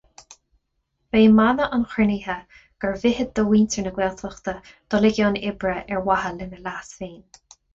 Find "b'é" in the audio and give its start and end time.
1.15-1.25